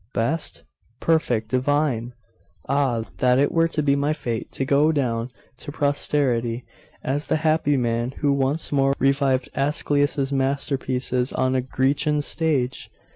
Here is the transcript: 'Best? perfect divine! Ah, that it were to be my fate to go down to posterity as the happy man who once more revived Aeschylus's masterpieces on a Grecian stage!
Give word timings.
'Best? 0.15 0.63
perfect 0.99 1.49
divine! 1.49 2.15
Ah, 2.67 3.03
that 3.17 3.37
it 3.37 3.51
were 3.51 3.67
to 3.67 3.83
be 3.83 3.95
my 3.95 4.13
fate 4.13 4.51
to 4.53 4.65
go 4.65 4.91
down 4.91 5.29
to 5.57 5.71
posterity 5.71 6.65
as 7.03 7.27
the 7.27 7.35
happy 7.45 7.77
man 7.77 8.09
who 8.17 8.33
once 8.33 8.71
more 8.71 8.95
revived 8.97 9.47
Aeschylus's 9.53 10.31
masterpieces 10.31 11.31
on 11.31 11.53
a 11.53 11.61
Grecian 11.61 12.23
stage! 12.23 12.89